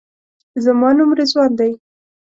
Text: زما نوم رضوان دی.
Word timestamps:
زما 0.63 0.89
نوم 0.97 1.09
رضوان 1.19 1.51
دی. 1.59 1.71